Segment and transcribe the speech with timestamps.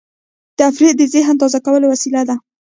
[0.59, 2.35] تفریح د ذهن تازه کولو وسیله ده.